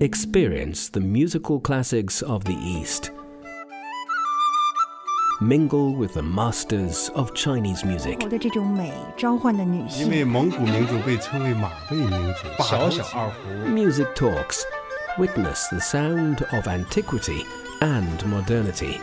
[0.00, 3.10] Experience the musical classics of the East.
[5.40, 8.26] Mingle with the masters of Chinese music.
[8.28, 10.10] 的这种美召唤的女因性。
[10.10, 14.62] 为蒙古民族被称为马背民族，小小二胡 Music Talks.
[15.18, 17.44] Witness the sound of antiquity
[17.80, 19.00] and modernity.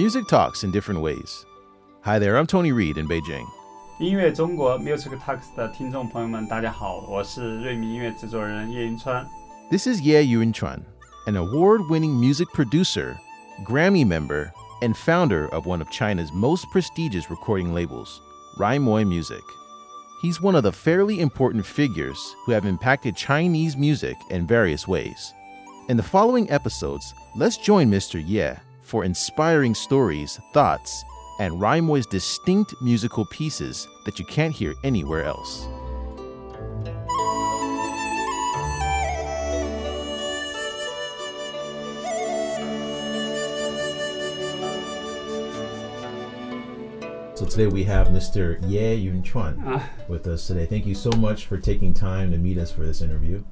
[0.00, 1.44] Music talks in different ways.
[2.04, 3.44] Hi there, I'm Tony Reid in Beijing.
[3.98, 9.28] 音乐中国 Music Talks 的听众朋友们，大家好，我是瑞米音乐制作人叶云川。
[9.70, 10.84] This is Ye Yunchuan,
[11.26, 13.16] an award-winning music producer,
[13.66, 18.22] Grammy member, and founder of one of China's most prestigious recording labels,
[18.58, 19.44] Rhymoi Music.
[20.22, 25.34] He's one of the fairly important figures who have impacted Chinese music in various ways.
[25.90, 28.18] In the following episodes, let's join Mr.
[28.18, 28.56] Ye
[28.90, 31.04] for inspiring stories, thoughts,
[31.38, 35.68] and Rhymoi's distinct musical pieces that you can't hear anywhere else.
[47.36, 48.60] So today we have Mr.
[48.68, 49.88] Ye yun Yunchuan ah.
[50.08, 50.66] with us today.
[50.66, 53.42] Thank you so much for taking time to meet us for this interview.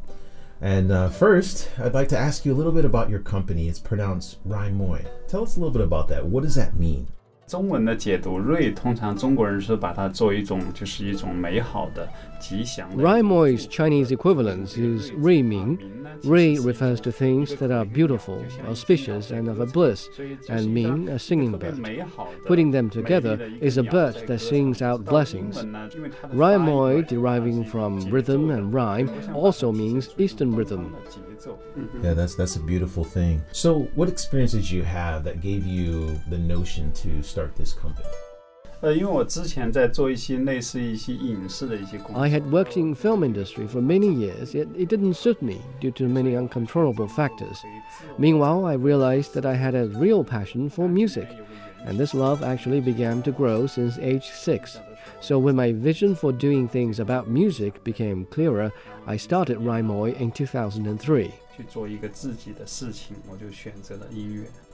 [0.60, 3.68] And uh, first, I'd like to ask you a little bit about your company.
[3.68, 5.06] It's pronounced Rhymoi.
[5.28, 6.26] Tell us a little bit about that.
[6.26, 7.08] What does that mean?
[7.48, 12.06] 中文的解读，瑞通常中国人是把它作为一种就是一种美好的、
[12.38, 13.02] 吉祥的。
[13.02, 15.78] Rhymoi's Chinese equivalent is Rui Ming.
[16.24, 20.08] Rui refers to things that are beautiful, auspicious, and of a bliss,
[20.50, 21.80] and Ming, a singing bird.
[22.46, 25.64] Putting them together is a bird that sings out blessings.
[26.34, 30.94] Rhymoi, deriving from rhythm and rhyme, also means Eastern rhythm
[31.38, 31.60] itself.
[31.76, 32.04] Mm-hmm.
[32.04, 33.42] Yeah, that's that's a beautiful thing.
[33.52, 38.08] So, what experiences you have that gave you the notion to start this company?
[42.16, 45.90] I had worked in film industry for many years, yet it didn't suit me due
[45.92, 47.58] to many uncontrollable factors.
[48.18, 51.28] Meanwhile, I realized that I had a real passion for music,
[51.84, 54.78] and this love actually began to grow since age six.
[55.20, 58.72] So when my vision for doing things about music became clearer,
[59.06, 61.32] I started Rhymoi in 2003.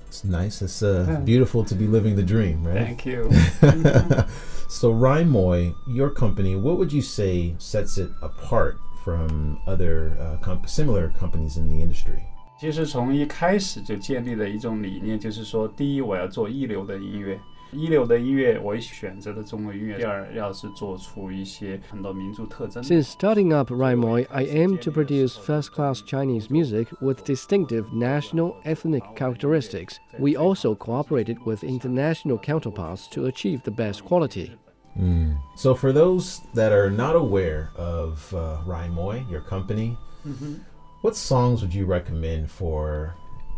[0.06, 0.62] It's nice.
[0.62, 2.86] It's uh, beautiful to be living the dream, right?
[2.86, 3.30] Thank you.
[4.68, 10.68] so Rhymoi, your company, what would you say sets it apart from other uh, comp
[10.68, 12.22] similar companies in the industry?
[12.60, 17.38] 其实从一开始就建立的一种理念，就是说，第一，我要做一流的音乐，
[17.74, 19.96] 一流的音乐，我选择的中国音乐。
[19.96, 22.82] 第二，要是做出一些很多民族特征。
[22.82, 29.96] Since starting up Rhymoi, I aim to produce first-class Chinese music with distinctive national ethnic characteristics.
[30.18, 34.52] We also cooperated with international counterparts to achieve the best quality.
[34.96, 35.36] Mm.
[35.56, 40.54] So, for those that are not aware of uh, Rhymoi, your company, mm -hmm.
[41.02, 43.14] what songs would you recommend for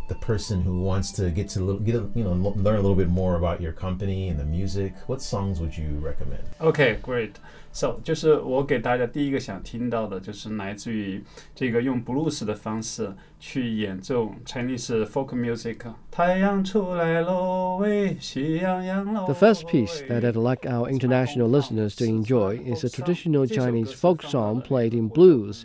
[0.08, 2.82] the person who wants to get to little, get a, you know lo- learn a
[2.82, 4.92] little bit more about your company and the music?
[5.06, 6.42] What songs would you recommend?
[6.58, 7.32] OK, great.
[7.74, 11.24] So，就是我给大家第一个想听到的，就是来自于
[11.54, 13.10] 这个用 blues 的方式
[13.40, 15.78] 去演奏 Chinese folk music。
[16.10, 19.24] 太阳出来喽喂，喜洋洋喽。
[19.24, 23.94] The first piece that I'd like our international listeners to enjoy is a traditional Chinese
[23.94, 25.64] folk song played in blues.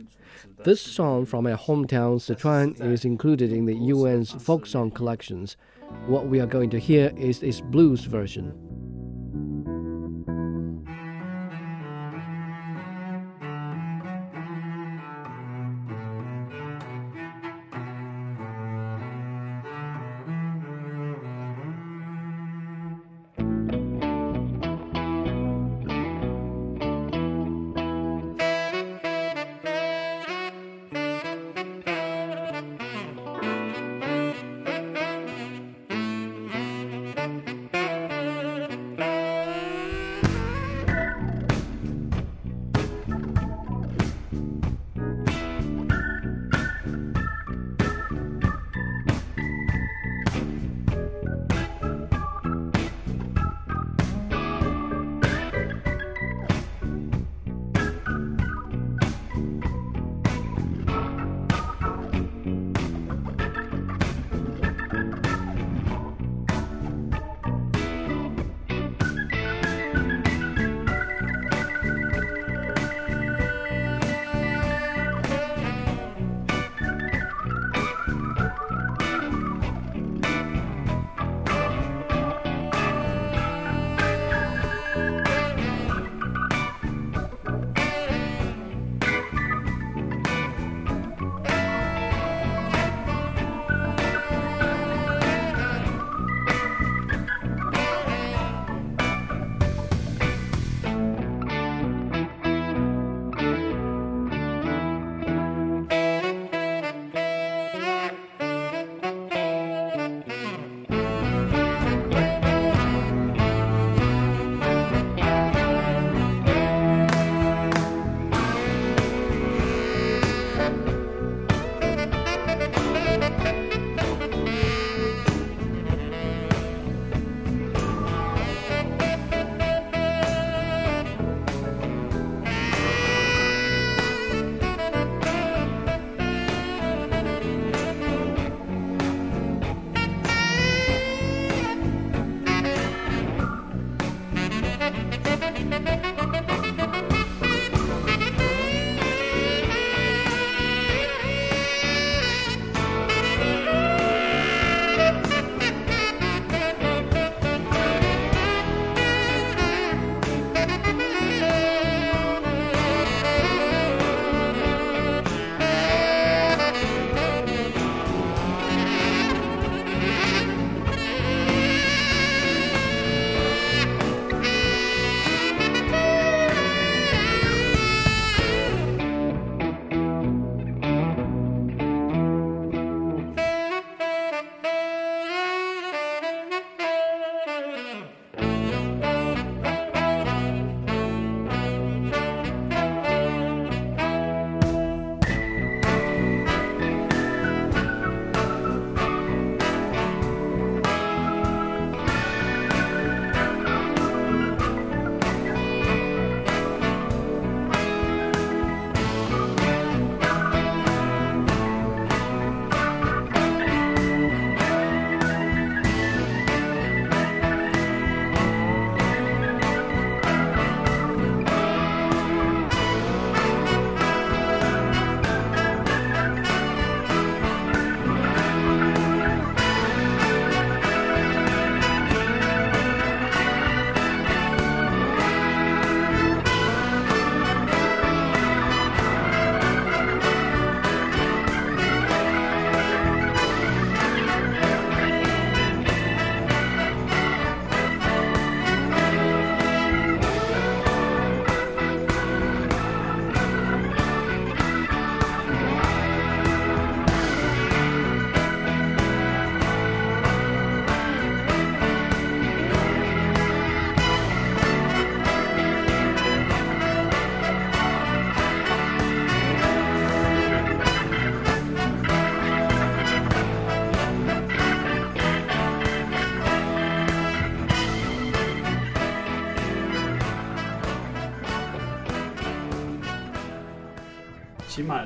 [0.65, 5.57] This song from my hometown Sichuan is included in the UN's folk song collections.
[6.07, 8.53] What we are going to hear is its blues version.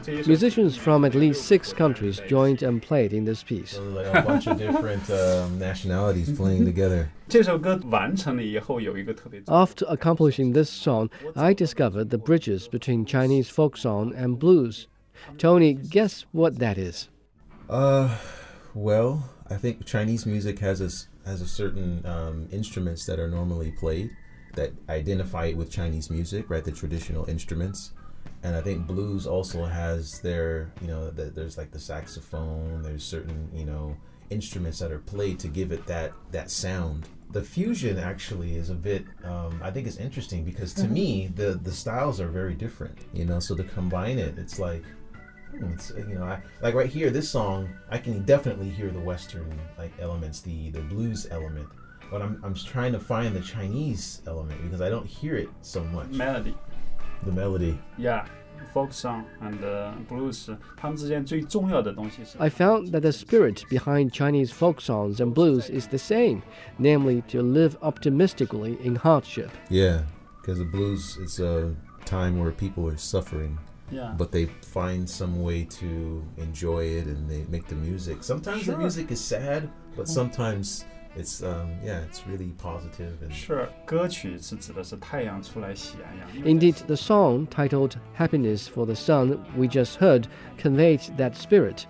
[0.07, 3.77] Musicians from at least six countries joined and played in this piece.
[3.79, 7.11] a bunch of different um, nationalities playing together.
[9.49, 14.87] After accomplishing this song, I discovered the bridges between Chinese folk song and blues.
[15.39, 17.09] Tony, guess what that is?
[17.69, 18.17] Uh,
[18.75, 20.91] well, I think Chinese music has a,
[21.29, 24.11] has a certain um, instruments that are normally played
[24.55, 26.65] that identify it with Chinese music, right?
[26.65, 27.93] The traditional instruments
[28.43, 32.83] and I think blues also has their, you know, the, there's like the saxophone.
[32.83, 33.97] There's certain, you know,
[34.31, 37.09] instruments that are played to give it that that sound.
[37.33, 41.59] The fusion actually is a bit, um, I think, it's interesting because to me the
[41.63, 42.99] the styles are very different.
[43.13, 44.85] You know, so to combine it, it's like
[45.53, 49.01] Hmm, It's, you know, I, like right here, this song, I can definitely hear the
[49.01, 51.69] Western like elements, the the blues element,
[52.11, 55.85] but I'm I'm trying to find the Chinese element because I don't hear it so
[55.85, 56.09] much.
[56.09, 56.55] melody。
[57.24, 57.78] The melody.
[57.98, 58.26] Yeah,
[58.74, 65.34] folk song and uh, blues，它们之间最重要的东西是 I found that the spirit behind Chinese folk songs and
[65.34, 66.42] blues is the same,
[66.80, 69.50] namely to live optimistically in hardship.
[69.70, 70.04] Yeah,
[70.42, 73.58] because the blues is a time where people are suffering,
[73.92, 74.16] Yeah.
[74.18, 78.24] but they find some way to enjoy it and they make the music.
[78.24, 78.74] Sometimes Sure.
[78.76, 86.46] the music is sad, but sometimes it's um yeah, it's really positive and 是歌曲是指的是太阳出来喜洋洋。
[86.46, 90.28] Indeed, the song titled Happiness for the Sun we just heard
[90.58, 91.86] conveyed that spirit.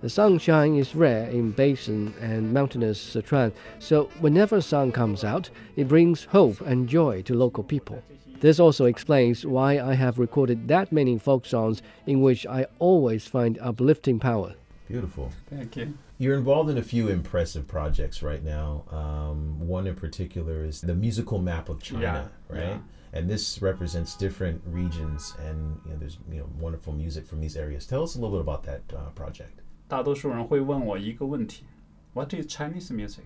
[0.00, 5.88] The sunshine is rare in basin and mountainous Sichuan, so whenever sun comes out, it
[5.88, 8.00] brings hope and joy to local people.
[8.40, 13.26] This also explains why I have recorded that many folk songs in which I always
[13.26, 14.54] find uplifting power.
[14.92, 15.30] beautiful.
[15.50, 15.94] Thank you。
[16.18, 18.84] You're involved in a few impressive projects right now.
[18.90, 22.80] Um, one in particular is the musical map of China, Yeah, right?
[23.12, 27.56] And this represents different regions, and you know, there's you know wonderful music from these
[27.56, 27.86] areas.
[27.86, 29.60] Tell us a little bit about that uh, project.
[29.88, 31.64] 大多数人会问我一个问题：
[32.12, 33.24] What is Chinese music?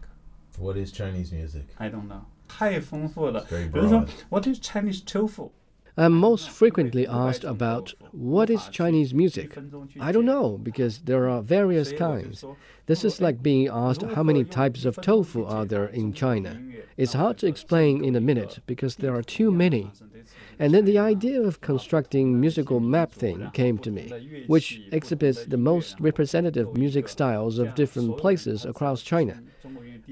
[0.59, 1.65] What is Chinese music?
[1.79, 2.21] I don't know。
[2.47, 3.45] 太丰富了。
[3.47, 4.09] Very 比如说 broad.
[4.29, 5.51] ，What is Chinese tofu?
[6.00, 9.58] I'm most frequently asked about what is Chinese music.
[10.00, 12.46] I don't know because there are various kinds.
[12.86, 16.62] This is like being asked how many types of tofu are there in China.
[16.98, 19.92] It's hard to explain in a minute because there are too many.
[20.60, 25.58] And then the idea of constructing musical map thing came to me, which exhibits the
[25.58, 29.42] most representative music styles of different places across China.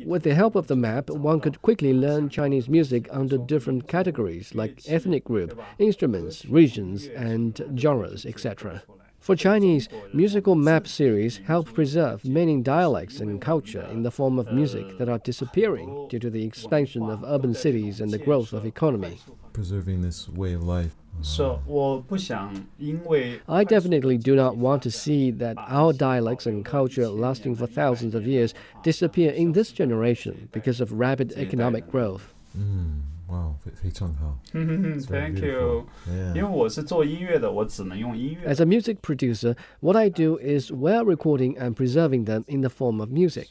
[0.04, 4.54] With the help of the map, one could quickly learn Chinese music under different categories
[4.54, 8.84] like ethnic group, instruments, regions, and genres, etc.
[9.20, 14.52] For Chinese, musical map series help preserve many dialects and culture in the form of
[14.52, 18.66] music that are disappearing due to the expansion of urban cities and the growth of
[18.66, 19.20] economy.
[19.54, 20.94] Preserving this way of life.
[21.23, 27.67] 是，我不想因为 I definitely do not want to see that our dialects and culture lasting for
[27.67, 32.23] thousands of years disappear in this generation because of rapid economic growth.
[32.57, 34.39] Mm, wow, 非常好.
[34.55, 35.50] 嗯 It's very Thank beautiful.
[35.50, 35.87] you。
[36.35, 36.49] 因为 Yeah.
[36.49, 38.50] 我是做音乐的，我只能用音乐。
[38.50, 42.71] As a music producer, what I do is well recording and preserving them in the
[42.71, 43.49] form of music.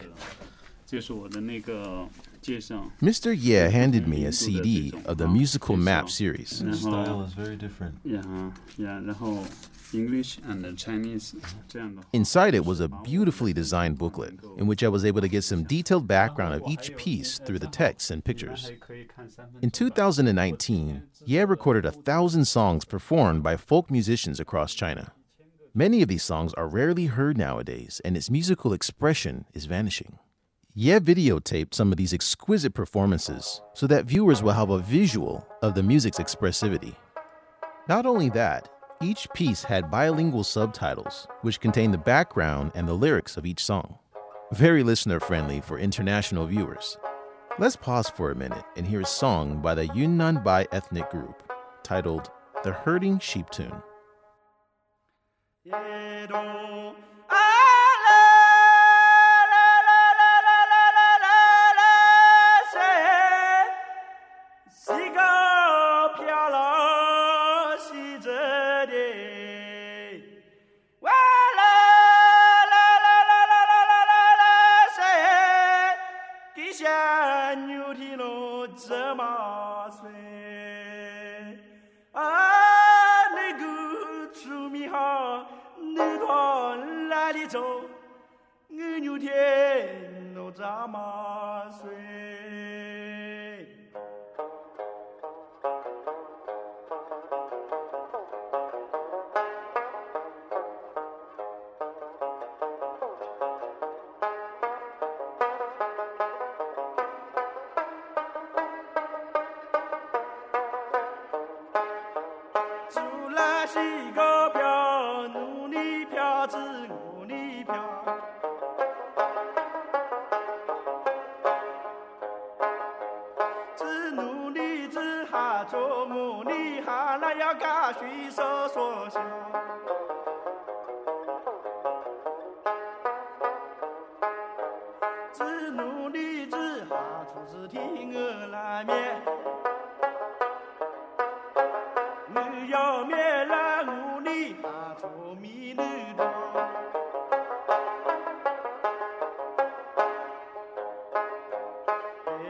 [0.88, 2.33] 这是我的那个介绍。
[2.47, 3.35] Mr.
[3.37, 6.61] Ye handed me a CD of the musical map series.
[6.61, 7.99] The style is very different.
[9.95, 11.35] English and Chinese.
[11.75, 11.89] Uh-huh.
[12.13, 15.65] Inside it was a beautifully designed booklet in which I was able to get some
[15.65, 18.71] detailed background of each piece through the text and pictures.
[19.63, 25.13] In 2019, Ye recorded a thousand songs performed by folk musicians across China.
[25.75, 30.19] Many of these songs are rarely heard nowadays, and its musical expression is vanishing.
[30.77, 35.75] Ye videotaped some of these exquisite performances so that viewers will have a visual of
[35.75, 36.97] the music's expressivity.
[37.89, 38.69] Not only that,
[39.01, 44.01] each piece had bilingual subtitles, which contained the background and the lyrics of each song.
[44.51, 46.99] Very listener friendly for international viewers.
[47.61, 51.53] Let's pause for a minute and hear a song by the Yunnan Bai ethnic group
[51.85, 52.31] titled
[52.65, 53.81] The Herding Sheep Tune.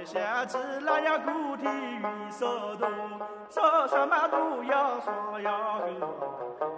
[0.05, 2.89] 想起那样古的雨声多，
[3.49, 6.74] 说什么都要说呀个。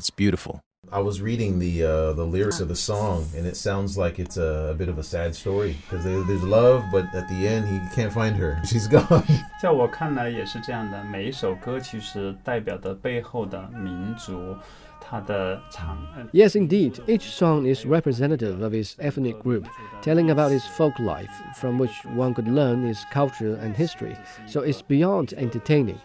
[0.00, 0.60] it's beautiful.
[0.92, 4.36] I was reading the uh, the lyrics of the song, and it sounds like it's
[4.36, 7.78] a, a bit of a sad story because there's love, but at the end he
[7.92, 8.60] can't find her.
[8.64, 9.24] She's gone.
[9.60, 14.54] 在我看来也是这样的，每一首歌其实代表的背后的民族，
[15.00, 15.98] 它的长。
[16.14, 17.00] 呃 Yes, indeed.
[17.08, 19.64] Each song is representative of his ethnic group,
[20.02, 24.16] telling about his folk life, from which one could learn his culture and history.
[24.46, 25.98] So it's beyond entertaining.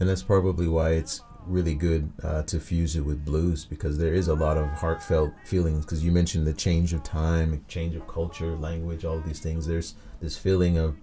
[0.00, 4.12] and that's probably why it's really good uh, to fuse it with blues because there
[4.14, 8.06] is a lot of heartfelt feelings because you mentioned the change of time change of
[8.06, 10.94] culture language all of these things there's this feeling of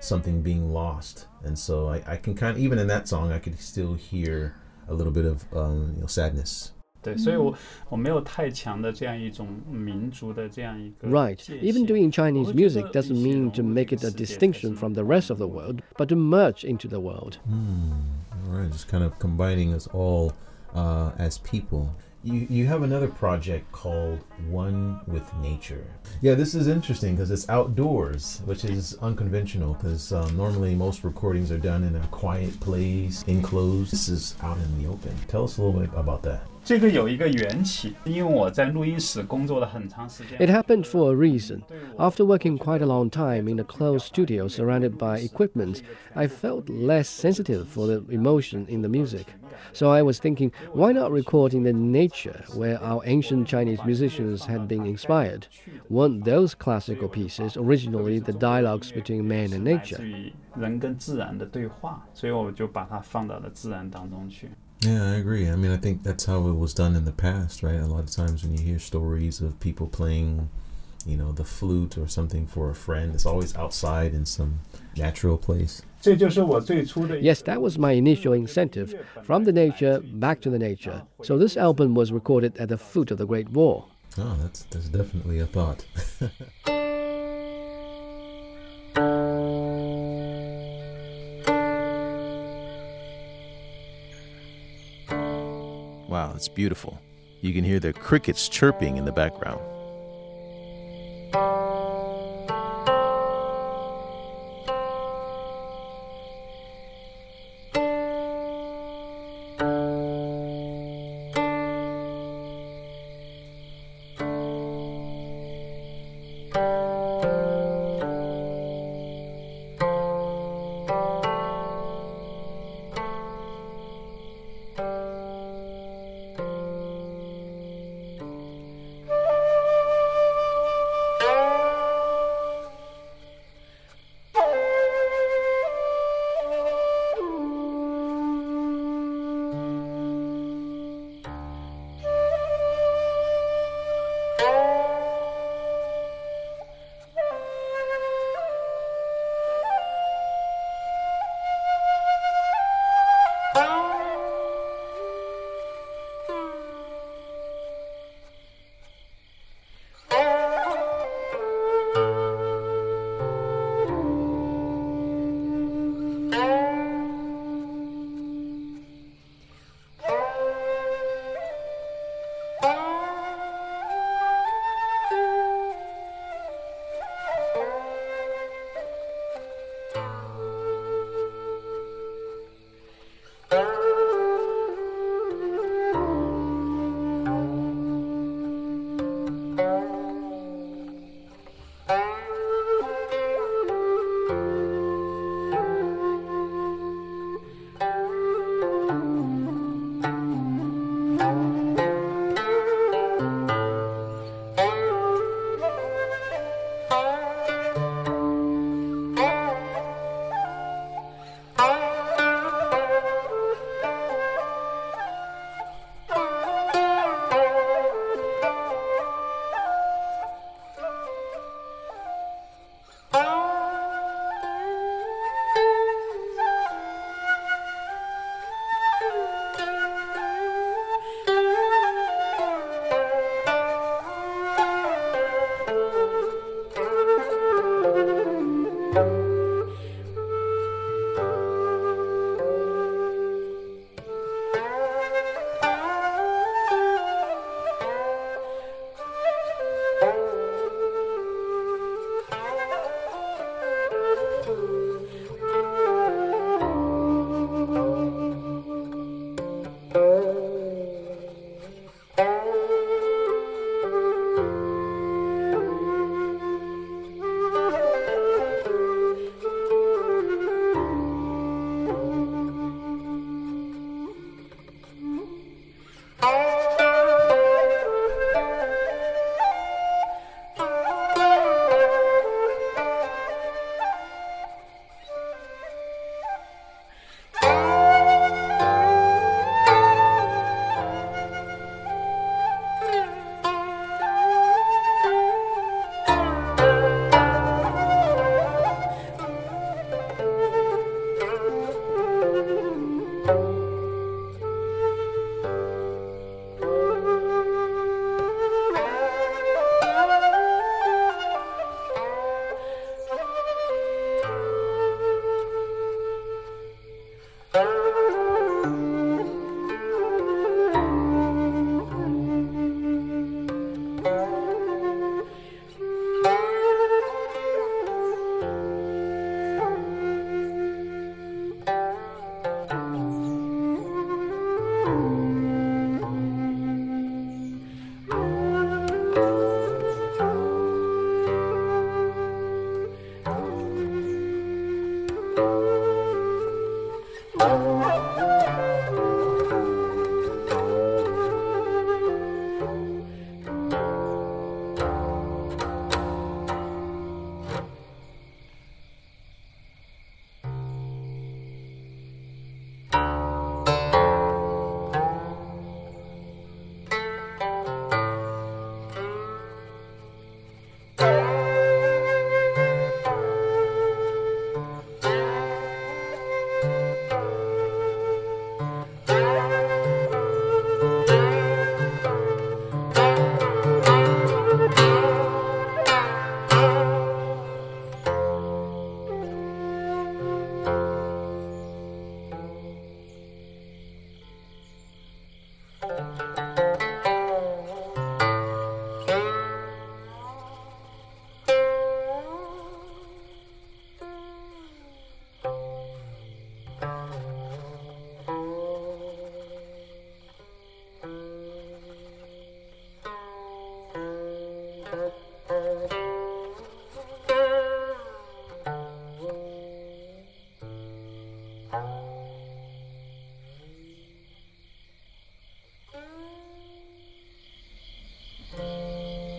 [0.00, 3.38] something being lost and so i, I can kind of even in that song i
[3.38, 4.54] could still hear
[4.88, 7.54] a little bit of um, you know, sadness 对，所以我
[7.90, 11.36] 我没有太强的这样一种民族的这样一个 Right.
[11.36, 13.94] 界 Even 限 doing Chinese 我会觉 music 得 doesn't 一些 mean 融 to 入 make
[13.94, 16.16] 这 it 个 a 世界才 distinction 是 from the rest of the world, but to
[16.16, 17.34] merge into the world.
[18.47, 20.33] all right just kind of combining us all
[20.75, 21.93] uh, as people
[22.23, 24.19] you, you have another project called
[24.49, 25.85] One with Nature.
[26.21, 31.49] Yeah, this is interesting because it's outdoors, which is unconventional because um, normally most recordings
[31.49, 33.93] are done in a quiet place, enclosed.
[33.93, 35.15] This is out in the open.
[35.27, 36.41] Tell us a little bit about that.
[36.64, 40.38] 这个有一个缘起，因为我在录音室工作了很长时间。
[40.38, 41.60] It happened for a reason.
[41.98, 45.82] After working quite a long time in a closed studio surrounded by equipment,
[46.14, 49.26] I felt less sensitive for the emotion in the music.
[49.74, 54.46] So I was thinking, why not record in the nature where our ancient Chinese musicians
[54.46, 55.48] had been inspired?
[55.90, 59.96] Weren't those classical pieces originally the dialogues between man and 来 nature?
[59.96, 64.48] 自于人跟自然的对话，所以我就把它放到了自然当中去。
[64.81, 65.49] yeah, I agree.
[65.49, 67.79] I mean, I think that's how it was done in the past, right?
[67.79, 70.49] A lot of times when you hear stories of people playing,
[71.05, 74.61] you know, the flute or something for a friend, it's always outside in some
[74.95, 75.81] natural place.
[77.21, 81.03] Yes, that was my initial incentive from the nature back to the nature.
[81.23, 83.89] So this album was recorded at the foot of the Great Wall.
[84.17, 85.85] Oh, that's, that's definitely a thought.
[96.19, 96.99] wow, it's beautiful.
[97.39, 99.61] You can hear the crickets chirping in the background.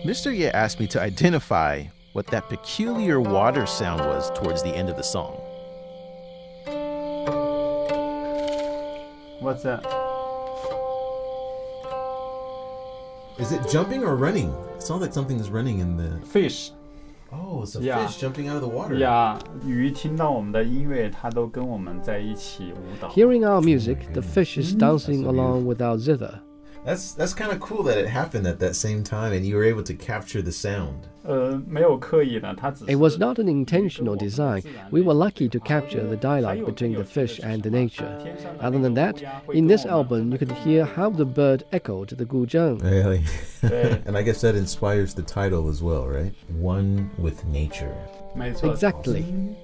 [0.04, 0.36] Mr.
[0.36, 4.96] Ye asked me to identify what that peculiar water sound was towards the end of
[4.96, 5.34] the song.
[9.40, 9.84] What's that?
[13.38, 14.50] Is it jumping or running?
[14.76, 16.20] It sounds like something is running in the.
[16.26, 16.70] Fish
[17.32, 18.06] Oh, it's a Yeah.
[18.06, 18.96] fish jumping out of the water.
[18.98, 23.08] 呀，鱼听到我们的音乐，它都跟我们在一起舞蹈。
[23.08, 26.40] Hearing our music, the fish is dancing along with our zither.
[26.83, 29.63] That's that's kind of cool that it happened at that same time and you were
[29.63, 31.07] able to capture the sound.
[32.87, 34.63] It was not an intentional design.
[34.89, 38.35] We were lucky to capture the dialogue between the fish and the nature.
[38.59, 39.21] Other than that,
[39.53, 42.81] in this album, you could hear how the bird echoed the guzheng.
[42.81, 43.23] Really?
[44.05, 46.33] and I guess that inspires the title as well, right?
[46.49, 47.95] One with nature.
[48.63, 49.55] Exactly.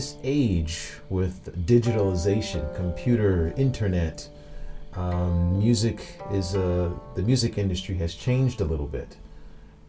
[0.00, 4.26] This age with digitalization, computer, internet,
[4.94, 9.18] um, music is uh, the music industry has changed a little bit.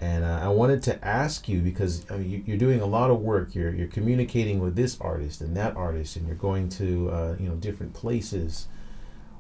[0.02, 3.10] And uh, I wanted to ask you because I mean, you, you're doing a lot
[3.10, 3.56] of work.
[3.56, 7.48] You're you're communicating with this artist and that artist, and you're going to uh, you
[7.48, 8.68] know different places.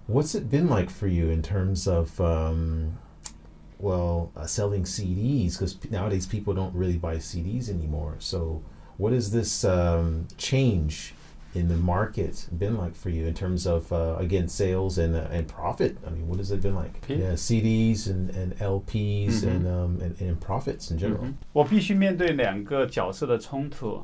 [0.07, 2.97] What's it been like for you in terms of um,
[3.77, 5.51] well uh, selling CDs?
[5.53, 8.15] Because nowadays people don't really buy CDs anymore.
[8.19, 8.63] So
[9.00, 11.12] what has this um, change
[11.54, 15.26] in the market been like for you in terms of uh, again sales and uh,
[15.30, 15.96] and profit?
[16.06, 16.96] I mean, what has it been like?
[17.04, 17.16] Okay.
[17.20, 19.48] Yeah, CDs and, and LPs Mhm.
[19.48, 21.24] and, um, and and profits in general.
[21.24, 24.02] 嗯我必须面对两个角色的冲突，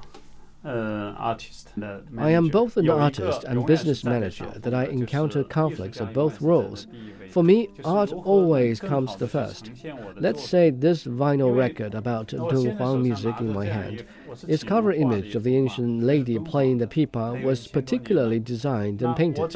[0.67, 1.69] uh, artist.
[1.81, 6.41] Uh, I am both an artist and business manager that I encounter conflicts of both
[6.41, 6.87] roles.
[7.29, 9.71] For me, art always comes the first.
[10.15, 14.05] Let's say this vinyl record about Dong Huang music in my hand.
[14.47, 19.55] Its cover image of the ancient lady playing the pipa was particularly designed and painted.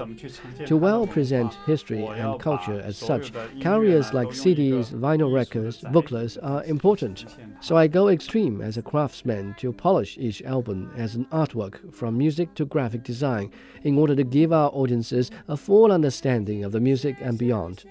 [0.66, 6.64] To well present history and culture as such, carriers like CDs, vinyl records, booklets are
[6.66, 7.26] important.
[7.62, 12.17] So I go extreme as a craftsman to polish each album as an artwork from
[12.17, 13.51] music to graphic design
[13.83, 17.85] in order to give our audiences a full understanding of the music and beyond.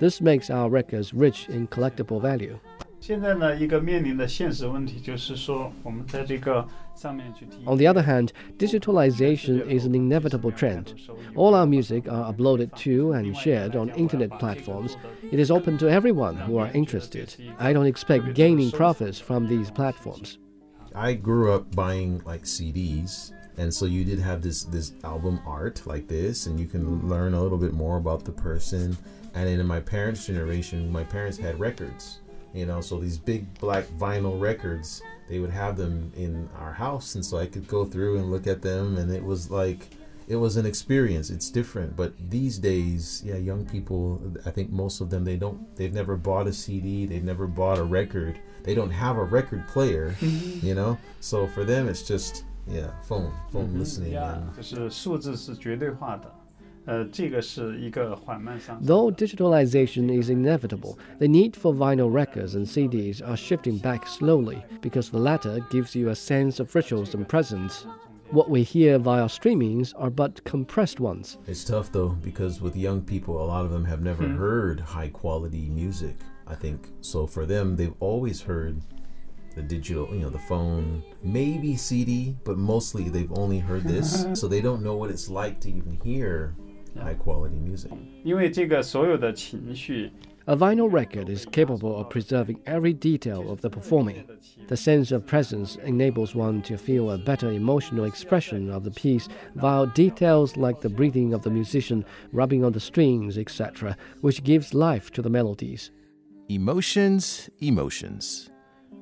[0.00, 2.58] This makes our records rich in collectible value.
[3.00, 7.58] 现在呢，一个面临的现实问题就是说，我们在这个上面去听。
[7.66, 10.94] On the other hand, digitalization is an inevitable trend.
[11.34, 14.96] All our music are uploaded to and shared on internet platforms.
[15.32, 17.34] It is open to everyone who are interested.
[17.58, 20.38] I don't expect gaining profits from these platforms.
[20.97, 25.85] I grew up buying like CDs, and so you did have this this album art
[25.85, 28.97] like this, and you can learn a little bit more about the person.
[29.35, 33.45] And then in my parents' generation, my parents had records, you know, so these big
[33.59, 37.85] black vinyl records, they would have them in our house, and so I could go
[37.85, 39.89] through and look at them, and it was like
[40.27, 41.29] it was an experience.
[41.29, 45.75] It's different, but these days, yeah, young people, I think most of them they don't,
[45.75, 49.66] they've never bought a CD, they've never bought a record, they don't have a record
[49.68, 50.14] player,
[50.62, 50.96] you know.
[51.20, 54.12] So for them, it's just yeah, phone, phone listening.
[54.12, 56.32] 呀 And, 就是数字是绝对化的，
[56.84, 58.86] 呃，这个是一个缓慢上升。
[58.86, 64.62] Though digitalization is inevitable, the need for vinyl records and CDs are shifting back slowly
[64.80, 67.84] because the latter gives you a sense of rituals and presence.
[68.30, 71.36] What we hear via streamings are but compressed ones.
[71.46, 75.10] It's tough though because with young people, a lot of them have never heard high
[75.10, 76.16] quality music.
[76.49, 78.81] I think so for them, they've always heard
[79.55, 84.47] the digital, you know, the phone, maybe CD, but mostly they've only heard this, so
[84.47, 86.55] they don't know what it's like to even hear
[87.01, 87.91] high quality music.
[90.49, 94.25] A vinyl record is capable of preserving every detail of the performing.
[94.67, 99.27] The sense of presence enables one to feel a better emotional expression of the piece
[99.55, 104.73] via details like the breathing of the musician, rubbing on the strings, etc., which gives
[104.73, 105.91] life to the melodies.
[106.49, 108.49] Emotions, emotions.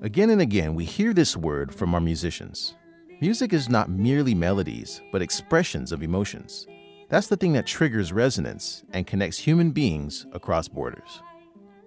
[0.01, 2.73] Again and again, we hear this word from our musicians.
[3.21, 6.65] Music is not merely melodies, but expressions of emotions.
[7.07, 11.21] That's the thing that triggers resonance and connects human beings across borders.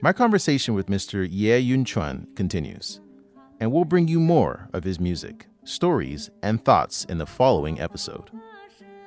[0.01, 1.27] My conversation with Mr.
[1.29, 3.01] Ye Yun Chuan continues,
[3.59, 8.31] and we'll bring you more of his music, stories, and thoughts in the following episode.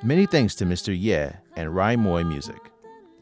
[0.04, 0.88] Many thanks to Mr.
[0.94, 2.71] Ye and Rhymoi Music.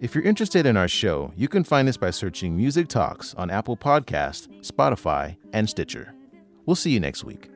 [0.01, 3.49] If you're interested in our show, you can find us by searching Music Talks on
[3.49, 6.13] Apple Podcast, Spotify, and Stitcher.
[6.65, 7.48] We'll see you next week.